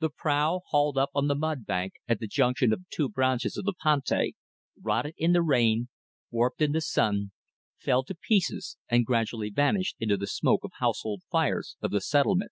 The 0.00 0.10
prau 0.10 0.62
hauled 0.70 0.98
up 0.98 1.10
on 1.14 1.28
the 1.28 1.36
mud 1.36 1.64
bank, 1.64 1.92
at 2.08 2.18
the 2.18 2.26
junction 2.26 2.72
of 2.72 2.80
the 2.80 2.86
two 2.90 3.08
branches 3.08 3.56
of 3.56 3.64
the 3.64 3.72
Pantai, 3.72 4.32
rotted 4.82 5.14
in 5.16 5.30
the 5.32 5.42
rain, 5.44 5.86
warped 6.32 6.60
in 6.60 6.72
the 6.72 6.80
sun, 6.80 7.30
fell 7.78 8.02
to 8.02 8.16
pieces 8.16 8.78
and 8.88 9.06
gradually 9.06 9.50
vanished 9.50 9.94
into 10.00 10.16
the 10.16 10.26
smoke 10.26 10.64
of 10.64 10.72
household 10.80 11.22
fires 11.30 11.76
of 11.80 11.92
the 11.92 12.00
settlement. 12.00 12.50